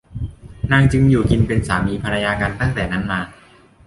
[0.71, 3.19] นางจึงอยู่กินเป็นสามีภรรยากันตั้งแต่นั้นมา